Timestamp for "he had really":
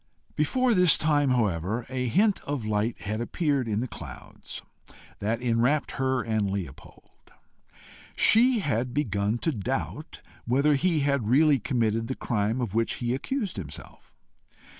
10.73-11.59